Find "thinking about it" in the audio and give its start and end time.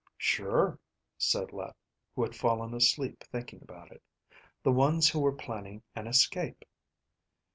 3.23-4.01